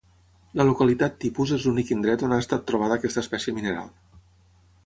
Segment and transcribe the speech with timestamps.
[0.59, 3.97] La localitat tipus és l'únic indret on ha estat trobada aquesta espècie mineral.